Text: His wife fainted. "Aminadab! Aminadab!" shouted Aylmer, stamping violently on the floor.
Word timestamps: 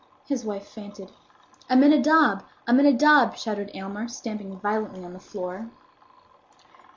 His 0.25 0.43
wife 0.43 0.65
fainted. 0.67 1.11
"Aminadab! 1.69 2.43
Aminadab!" 2.65 3.35
shouted 3.37 3.69
Aylmer, 3.75 4.07
stamping 4.07 4.57
violently 4.57 5.05
on 5.05 5.13
the 5.13 5.19
floor. 5.19 5.69